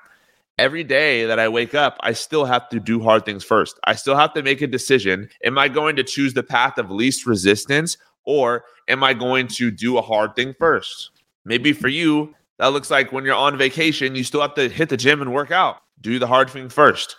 every 0.58 0.84
day 0.84 1.26
that 1.26 1.40
I 1.40 1.50
wake 1.50 1.76
up, 1.76 1.98
I 2.02 2.14
still 2.14 2.46
have 2.46 2.70
to 2.70 2.80
do 2.80 3.02
hard 3.02 3.26
things 3.26 3.44
first. 3.44 3.80
I 3.86 3.96
still 3.96 4.16
have 4.16 4.34
to 4.34 4.44
make 4.44 4.62
a 4.62 4.68
decision. 4.68 5.30
Am 5.44 5.58
I 5.58 5.68
going 5.68 5.96
to 5.98 6.04
choose 6.04 6.34
the 6.34 6.44
path 6.44 6.78
of 6.78 6.92
least 6.92 7.26
resistance 7.26 7.98
or 8.24 8.64
am 8.88 9.04
I 9.04 9.14
going 9.14 9.48
to 9.48 9.72
do 9.72 9.98
a 9.98 10.02
hard 10.02 10.36
thing 10.36 10.56
first? 10.58 11.12
Maybe 11.44 11.74
for 11.74 11.88
you, 11.88 12.34
that 12.58 12.68
looks 12.68 12.90
like 12.90 13.12
when 13.12 13.26
you're 13.26 13.36
on 13.36 13.58
vacation, 13.58 14.16
you 14.16 14.24
still 14.24 14.42
have 14.42 14.56
to 14.56 14.70
hit 14.70 14.90
the 14.90 14.98
gym 14.98 15.22
and 15.22 15.34
work 15.34 15.52
out. 15.52 15.78
Do 16.02 16.20
the 16.20 16.28
hard 16.28 16.50
thing 16.50 16.70
first. 16.70 17.16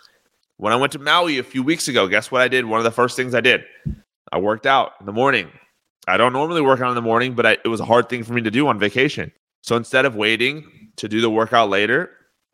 When 0.57 0.73
I 0.73 0.75
went 0.75 0.91
to 0.93 0.99
Maui 0.99 1.37
a 1.37 1.43
few 1.43 1.61
weeks 1.61 1.87
ago, 1.87 2.07
guess 2.07 2.31
what 2.31 2.41
I 2.41 2.47
did? 2.47 2.65
One 2.65 2.79
of 2.79 2.83
the 2.83 2.91
first 2.91 3.15
things 3.15 3.35
I 3.35 3.41
did, 3.41 3.63
I 4.31 4.39
worked 4.39 4.65
out 4.65 4.93
in 4.99 5.05
the 5.05 5.13
morning. 5.13 5.49
I 6.07 6.17
don't 6.17 6.33
normally 6.33 6.61
work 6.61 6.81
out 6.81 6.89
in 6.89 6.95
the 6.95 7.01
morning, 7.01 7.35
but 7.35 7.45
I, 7.45 7.57
it 7.63 7.67
was 7.67 7.79
a 7.79 7.85
hard 7.85 8.09
thing 8.09 8.23
for 8.23 8.33
me 8.33 8.41
to 8.41 8.49
do 8.49 8.67
on 8.67 8.79
vacation. 8.79 9.31
So 9.67 9.75
instead 9.75 10.05
of 10.05 10.15
waiting 10.15 10.65
to 10.95 11.09
do 11.09 11.19
the 11.19 11.29
workout 11.29 11.69
later, 11.69 12.09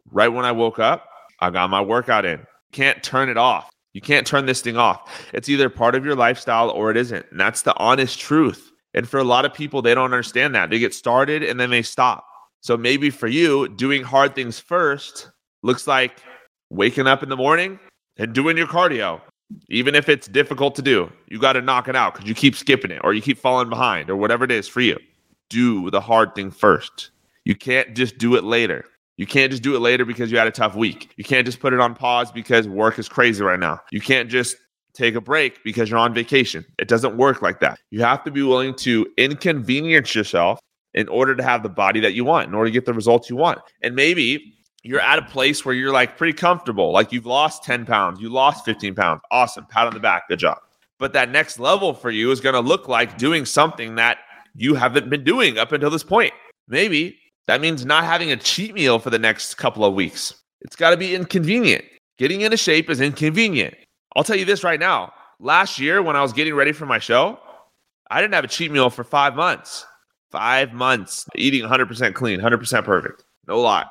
right 0.09 0.29
when 0.29 0.45
I 0.45 0.51
woke 0.51 0.79
up, 0.79 1.07
I 1.41 1.51
got 1.51 1.69
my 1.69 1.79
workout 1.79 2.25
in. 2.25 2.43
Can't 2.71 3.03
turn 3.03 3.29
it 3.29 3.37
off. 3.37 3.69
You 3.93 4.01
can't 4.01 4.25
turn 4.25 4.47
this 4.47 4.61
thing 4.61 4.77
off. 4.77 5.29
It's 5.31 5.47
either 5.47 5.69
part 5.69 5.93
of 5.93 6.03
your 6.03 6.15
lifestyle 6.15 6.71
or 6.71 6.89
it 6.89 6.97
isn't. 6.97 7.23
And 7.29 7.39
that's 7.39 7.61
the 7.61 7.77
honest 7.77 8.19
truth. 8.19 8.71
And 8.95 9.07
for 9.07 9.19
a 9.19 9.23
lot 9.23 9.45
of 9.45 9.53
people, 9.53 9.83
they 9.83 9.93
don't 9.93 10.05
understand 10.05 10.55
that. 10.55 10.71
They 10.71 10.79
get 10.79 10.91
started 10.91 11.43
and 11.43 11.59
then 11.59 11.69
they 11.69 11.83
stop. 11.83 12.25
So 12.61 12.77
maybe 12.77 13.11
for 13.11 13.27
you, 13.27 13.67
doing 13.67 14.01
hard 14.01 14.33
things 14.33 14.57
first 14.57 15.29
looks 15.61 15.85
like 15.85 16.19
waking 16.71 17.05
up 17.05 17.21
in 17.21 17.29
the 17.29 17.37
morning 17.37 17.79
and 18.17 18.33
doing 18.33 18.57
your 18.57 18.65
cardio. 18.65 19.21
Even 19.69 19.93
if 19.93 20.09
it's 20.09 20.27
difficult 20.27 20.73
to 20.77 20.81
do, 20.81 21.11
you 21.27 21.37
got 21.37 21.53
to 21.53 21.61
knock 21.61 21.87
it 21.87 21.95
out 21.95 22.15
because 22.15 22.27
you 22.27 22.33
keep 22.33 22.55
skipping 22.55 22.89
it 22.89 23.01
or 23.03 23.13
you 23.13 23.21
keep 23.21 23.37
falling 23.37 23.69
behind 23.69 24.09
or 24.09 24.15
whatever 24.15 24.43
it 24.43 24.51
is 24.51 24.67
for 24.67 24.81
you. 24.81 24.97
Do 25.49 25.89
the 25.91 26.01
hard 26.01 26.35
thing 26.35 26.51
first. 26.51 27.11
You 27.45 27.55
can't 27.55 27.95
just 27.95 28.17
do 28.17 28.35
it 28.35 28.43
later. 28.43 28.85
You 29.17 29.27
can't 29.27 29.51
just 29.51 29.63
do 29.63 29.75
it 29.75 29.79
later 29.79 30.05
because 30.05 30.31
you 30.31 30.37
had 30.37 30.47
a 30.47 30.51
tough 30.51 30.75
week. 30.75 31.13
You 31.17 31.23
can't 31.23 31.45
just 31.45 31.59
put 31.59 31.73
it 31.73 31.79
on 31.79 31.93
pause 31.93 32.31
because 32.31 32.67
work 32.67 32.97
is 32.97 33.07
crazy 33.07 33.43
right 33.43 33.59
now. 33.59 33.79
You 33.91 34.01
can't 34.01 34.29
just 34.29 34.55
take 34.93 35.15
a 35.15 35.21
break 35.21 35.63
because 35.63 35.89
you're 35.89 35.99
on 35.99 36.13
vacation. 36.13 36.65
It 36.79 36.87
doesn't 36.87 37.17
work 37.17 37.41
like 37.41 37.59
that. 37.59 37.79
You 37.91 38.01
have 38.01 38.23
to 38.23 38.31
be 38.31 38.41
willing 38.41 38.75
to 38.77 39.07
inconvenience 39.17 40.15
yourself 40.15 40.59
in 40.93 41.07
order 41.09 41.35
to 41.35 41.43
have 41.43 41.63
the 41.63 41.69
body 41.69 41.99
that 41.99 42.13
you 42.13 42.23
want, 42.23 42.47
in 42.47 42.53
order 42.53 42.67
to 42.67 42.71
get 42.71 42.85
the 42.85 42.93
results 42.93 43.29
you 43.29 43.35
want. 43.35 43.59
And 43.81 43.95
maybe 43.95 44.53
you're 44.83 44.99
at 44.99 45.19
a 45.19 45.23
place 45.23 45.65
where 45.65 45.73
you're 45.73 45.93
like 45.93 46.17
pretty 46.17 46.33
comfortable, 46.33 46.91
like 46.91 47.11
you've 47.11 47.25
lost 47.25 47.63
10 47.63 47.85
pounds, 47.85 48.19
you 48.19 48.29
lost 48.29 48.65
15 48.65 48.95
pounds. 48.95 49.21
Awesome. 49.31 49.65
Pat 49.65 49.87
on 49.87 49.93
the 49.93 49.99
back. 49.99 50.27
Good 50.27 50.39
job. 50.39 50.57
But 50.99 51.13
that 51.13 51.29
next 51.31 51.59
level 51.59 51.93
for 51.93 52.11
you 52.11 52.31
is 52.31 52.39
going 52.39 52.53
to 52.53 52.61
look 52.61 52.87
like 52.87 53.17
doing 53.17 53.45
something 53.45 53.95
that 53.95 54.19
you 54.55 54.75
haven't 54.75 55.09
been 55.09 55.23
doing 55.23 55.57
up 55.57 55.71
until 55.71 55.89
this 55.89 56.03
point. 56.03 56.33
Maybe 56.67 57.17
that 57.47 57.61
means 57.61 57.85
not 57.85 58.03
having 58.03 58.31
a 58.31 58.37
cheat 58.37 58.73
meal 58.73 58.99
for 58.99 59.09
the 59.09 59.19
next 59.19 59.55
couple 59.55 59.83
of 59.83 59.93
weeks. 59.93 60.33
It's 60.61 60.75
got 60.75 60.91
to 60.91 60.97
be 60.97 61.15
inconvenient. 61.15 61.83
Getting 62.17 62.41
into 62.41 62.57
shape 62.57 62.89
is 62.89 63.01
inconvenient. 63.01 63.75
I'll 64.15 64.23
tell 64.23 64.37
you 64.37 64.45
this 64.45 64.63
right 64.63 64.79
now. 64.79 65.11
Last 65.39 65.79
year, 65.79 66.01
when 66.01 66.15
I 66.15 66.21
was 66.21 66.31
getting 66.31 66.53
ready 66.53 66.71
for 66.71 66.85
my 66.85 66.99
show, 66.99 67.39
I 68.09 68.21
didn't 68.21 68.33
have 68.35 68.43
a 68.43 68.47
cheat 68.47 68.71
meal 68.71 68.89
for 68.89 69.03
five 69.03 69.35
months. 69.35 69.85
Five 70.31 70.73
months 70.73 71.27
eating 71.35 71.63
100% 71.63 72.13
clean, 72.13 72.39
100% 72.39 72.85
perfect. 72.85 73.23
No 73.47 73.59
lie. 73.59 73.85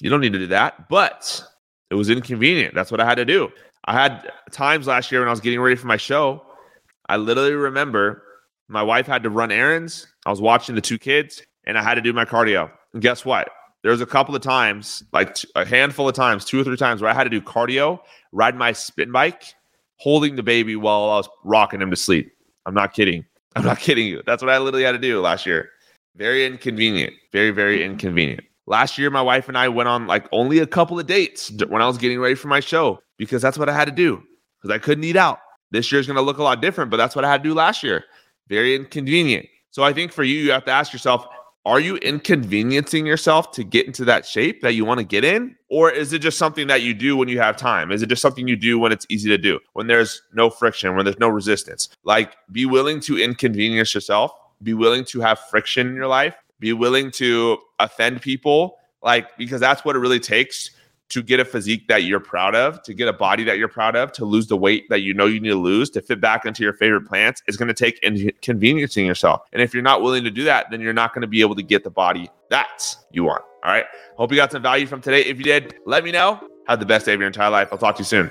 You 0.00 0.10
don't 0.10 0.20
need 0.20 0.32
to 0.32 0.38
do 0.38 0.46
that, 0.48 0.88
but 0.88 1.42
it 1.90 1.94
was 1.94 2.08
inconvenient. 2.08 2.74
That's 2.74 2.90
what 2.90 3.00
I 3.00 3.04
had 3.04 3.16
to 3.16 3.24
do. 3.24 3.50
I 3.86 3.92
had 3.92 4.30
times 4.52 4.86
last 4.86 5.10
year 5.10 5.20
when 5.20 5.28
I 5.28 5.32
was 5.32 5.40
getting 5.40 5.60
ready 5.60 5.76
for 5.76 5.86
my 5.86 5.96
show. 5.96 6.42
I 7.08 7.16
literally 7.16 7.52
remember 7.52 8.22
my 8.68 8.82
wife 8.82 9.06
had 9.06 9.22
to 9.22 9.30
run 9.30 9.52
errands. 9.52 10.06
I 10.24 10.30
was 10.30 10.40
watching 10.40 10.74
the 10.74 10.80
two 10.80 10.98
kids 10.98 11.42
and 11.64 11.78
I 11.78 11.82
had 11.82 11.94
to 11.94 12.00
do 12.00 12.12
my 12.12 12.24
cardio. 12.24 12.70
And 12.92 13.02
guess 13.02 13.24
what? 13.24 13.48
There 13.82 13.92
was 13.92 14.00
a 14.00 14.06
couple 14.06 14.34
of 14.34 14.42
times, 14.42 15.04
like 15.12 15.36
a 15.54 15.64
handful 15.64 16.08
of 16.08 16.14
times, 16.14 16.44
two 16.44 16.60
or 16.60 16.64
three 16.64 16.76
times, 16.76 17.00
where 17.00 17.10
I 17.10 17.14
had 17.14 17.24
to 17.24 17.30
do 17.30 17.40
cardio, 17.40 18.00
ride 18.32 18.56
my 18.56 18.72
spin 18.72 19.12
bike, 19.12 19.54
holding 19.98 20.34
the 20.34 20.42
baby 20.42 20.74
while 20.74 21.10
I 21.10 21.16
was 21.16 21.28
rocking 21.44 21.80
him 21.80 21.90
to 21.90 21.96
sleep. 21.96 22.32
I'm 22.64 22.74
not 22.74 22.92
kidding. 22.92 23.24
I'm 23.54 23.64
not 23.64 23.78
kidding 23.78 24.08
you. 24.08 24.22
That's 24.26 24.42
what 24.42 24.50
I 24.50 24.58
literally 24.58 24.84
had 24.84 24.92
to 24.92 24.98
do 24.98 25.20
last 25.20 25.46
year. 25.46 25.70
Very 26.16 26.44
inconvenient. 26.44 27.14
Very, 27.32 27.50
very 27.50 27.84
inconvenient. 27.84 28.42
Last 28.66 28.98
year, 28.98 29.10
my 29.10 29.22
wife 29.22 29.48
and 29.48 29.56
I 29.56 29.68
went 29.68 29.88
on 29.88 30.08
like 30.08 30.26
only 30.32 30.58
a 30.58 30.66
couple 30.66 30.98
of 30.98 31.06
dates 31.06 31.52
when 31.68 31.80
I 31.80 31.86
was 31.86 31.98
getting 31.98 32.18
ready 32.18 32.34
for 32.34 32.48
my 32.48 32.58
show 32.58 32.98
because 33.16 33.40
that's 33.40 33.56
what 33.56 33.68
I 33.68 33.72
had 33.72 33.84
to 33.84 33.92
do 33.92 34.20
because 34.60 34.74
I 34.74 34.78
couldn't 34.78 35.04
eat 35.04 35.16
out. 35.16 35.38
This 35.70 35.92
year's 35.92 36.06
going 36.06 36.16
to 36.16 36.22
look 36.22 36.38
a 36.38 36.42
lot 36.42 36.60
different, 36.60 36.90
but 36.90 36.96
that's 36.96 37.14
what 37.14 37.24
I 37.24 37.30
had 37.30 37.42
to 37.42 37.48
do 37.48 37.54
last 37.54 37.82
year. 37.82 38.04
Very 38.48 38.74
inconvenient. 38.74 39.46
So 39.70 39.82
I 39.82 39.92
think 39.92 40.12
for 40.12 40.22
you, 40.24 40.38
you 40.38 40.52
have 40.52 40.64
to 40.64 40.70
ask 40.70 40.92
yourself, 40.92 41.26
are 41.66 41.80
you 41.80 41.96
inconveniencing 41.96 43.04
yourself 43.04 43.50
to 43.52 43.64
get 43.64 43.86
into 43.86 44.04
that 44.04 44.24
shape 44.24 44.62
that 44.62 44.74
you 44.74 44.84
want 44.84 44.98
to 44.98 45.04
get 45.04 45.24
in? 45.24 45.56
Or 45.68 45.90
is 45.90 46.12
it 46.12 46.20
just 46.20 46.38
something 46.38 46.68
that 46.68 46.82
you 46.82 46.94
do 46.94 47.16
when 47.16 47.28
you 47.28 47.40
have 47.40 47.56
time? 47.56 47.90
Is 47.90 48.02
it 48.02 48.08
just 48.08 48.22
something 48.22 48.46
you 48.46 48.54
do 48.54 48.78
when 48.78 48.92
it's 48.92 49.04
easy 49.08 49.28
to 49.30 49.36
do, 49.36 49.58
when 49.72 49.88
there's 49.88 50.22
no 50.32 50.48
friction, 50.48 50.94
when 50.94 51.04
there's 51.04 51.18
no 51.18 51.28
resistance? 51.28 51.88
Like, 52.04 52.36
be 52.52 52.66
willing 52.66 53.00
to 53.00 53.18
inconvenience 53.18 53.92
yourself, 53.94 54.30
be 54.62 54.74
willing 54.74 55.04
to 55.06 55.20
have 55.20 55.40
friction 55.50 55.88
in 55.88 55.96
your 55.96 56.06
life, 56.06 56.36
be 56.60 56.72
willing 56.72 57.10
to 57.12 57.58
offend 57.80 58.22
people, 58.22 58.78
like, 59.02 59.36
because 59.36 59.60
that's 59.60 59.84
what 59.84 59.96
it 59.96 59.98
really 59.98 60.20
takes 60.20 60.70
to 61.08 61.22
get 61.22 61.38
a 61.38 61.44
physique 61.44 61.86
that 61.88 62.02
you're 62.02 62.20
proud 62.20 62.54
of, 62.54 62.82
to 62.82 62.92
get 62.92 63.08
a 63.08 63.12
body 63.12 63.44
that 63.44 63.58
you're 63.58 63.68
proud 63.68 63.94
of, 63.94 64.12
to 64.12 64.24
lose 64.24 64.46
the 64.48 64.56
weight 64.56 64.88
that 64.88 65.00
you 65.00 65.14
know 65.14 65.26
you 65.26 65.40
need 65.40 65.50
to 65.50 65.54
lose, 65.54 65.88
to 65.90 66.02
fit 66.02 66.20
back 66.20 66.44
into 66.44 66.62
your 66.62 66.72
favorite 66.72 67.02
plants 67.02 67.42
is 67.46 67.56
going 67.56 67.68
to 67.68 67.74
take 67.74 67.98
inconveniencing 68.00 69.06
yourself. 69.06 69.42
And 69.52 69.62
if 69.62 69.72
you're 69.72 69.82
not 69.82 70.02
willing 70.02 70.24
to 70.24 70.30
do 70.30 70.44
that, 70.44 70.66
then 70.70 70.80
you're 70.80 70.92
not 70.92 71.14
going 71.14 71.22
to 71.22 71.28
be 71.28 71.40
able 71.40 71.54
to 71.54 71.62
get 71.62 71.84
the 71.84 71.90
body 71.90 72.28
that 72.50 72.96
you 73.12 73.24
want. 73.24 73.42
All 73.64 73.72
right. 73.72 73.84
Hope 74.16 74.30
you 74.30 74.36
got 74.36 74.52
some 74.52 74.62
value 74.62 74.86
from 74.86 75.00
today. 75.00 75.22
If 75.22 75.38
you 75.38 75.44
did, 75.44 75.74
let 75.86 76.04
me 76.04 76.12
know. 76.12 76.40
Have 76.66 76.80
the 76.80 76.86
best 76.86 77.06
day 77.06 77.14
of 77.14 77.20
your 77.20 77.28
entire 77.28 77.50
life. 77.50 77.68
I'll 77.70 77.78
talk 77.78 77.96
to 77.96 78.00
you 78.00 78.04
soon. 78.04 78.30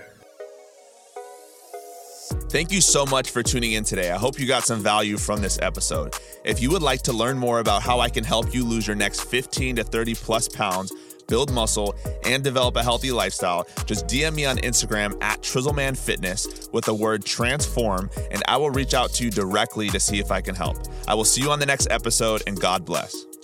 Thank 2.50 2.72
you 2.72 2.80
so 2.80 3.06
much 3.06 3.32
for 3.32 3.44
tuning 3.44 3.74
in 3.74 3.84
today. 3.84 4.12
I 4.12 4.18
hope 4.18 4.40
you 4.40 4.48
got 4.48 4.64
some 4.64 4.80
value 4.80 5.18
from 5.18 5.42
this 5.42 5.60
episode. 5.62 6.16
If 6.46 6.62
you 6.62 6.70
would 6.72 6.82
like 6.82 7.02
to 7.02 7.14
learn 7.14 7.38
more 7.38 7.60
about 7.60 7.82
how 7.82 8.00
I 8.00 8.10
can 8.10 8.24
help 8.24 8.54
you 8.54 8.64
lose 8.64 8.88
your 8.88 8.96
next 8.96 9.22
15 9.22 9.76
to 9.78 9.84
30 9.84 10.16
plus 10.16 10.48
pounds, 10.48 10.94
build 11.28 11.52
muscle, 11.52 11.96
and 12.24 12.44
develop 12.44 12.76
a 12.76 12.84
healthy 12.84 13.12
lifestyle, 13.12 13.68
just 13.86 14.08
DM 14.08 14.36
me 14.36 14.46
on 14.46 14.58
Instagram 14.58 15.22
at 15.22 15.42
Trizzleman 15.42 15.98
Fitness 15.98 16.70
with 16.72 16.86
the 16.86 16.94
word 16.94 17.26
transform, 17.26 18.10
and 18.32 18.42
I 18.48 18.58
will 18.58 18.72
reach 18.72 18.94
out 18.94 19.12
to 19.14 19.24
you 19.26 19.32
directly 19.32 19.90
to 19.90 20.00
see 20.00 20.20
if 20.20 20.32
I 20.32 20.42
can 20.42 20.56
help. 20.56 20.78
I 21.08 21.14
will 21.14 21.26
see 21.26 21.42
you 21.42 21.52
on 21.52 21.60
the 21.60 21.66
next 21.66 21.88
episode, 21.90 22.44
and 22.48 22.60
God 22.60 22.86
bless. 22.86 23.35